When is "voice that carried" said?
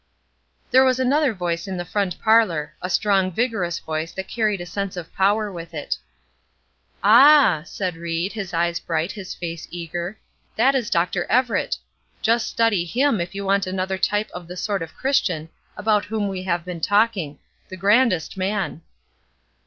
3.77-4.59